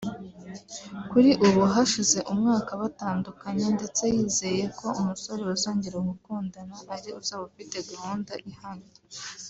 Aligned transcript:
Kuri 1.11 1.29
ubu 1.45 1.61
hashize 1.73 2.19
umwaka 2.31 2.71
batandukanye 2.81 3.67
ndetse 3.77 4.03
yizeye 4.15 4.63
ko 4.79 4.87
umusore 4.99 5.41
bazongera 5.49 5.97
gukundana 6.09 6.75
ari 6.95 7.09
uzaba 7.19 7.43
afite 7.49 7.77
gahunda 7.89 8.33
ihamye 8.51 8.91